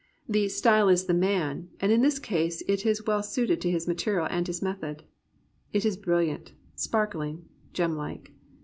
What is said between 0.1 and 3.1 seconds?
"The style is the man," and in this case it is